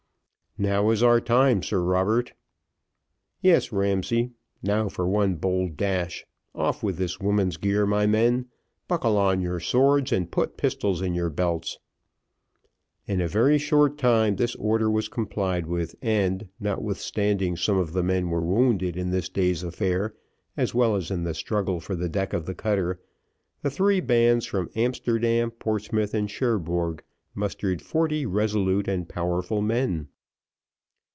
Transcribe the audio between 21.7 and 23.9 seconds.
for the deck of the cutter, the